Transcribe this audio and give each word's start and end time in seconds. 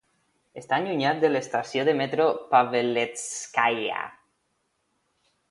Està 0.59 0.77
allunyat 0.77 1.19
de 1.23 1.29
l'estació 1.33 1.83
de 1.89 1.93
metro 1.99 2.25
Pavelétskaia. 2.55 4.01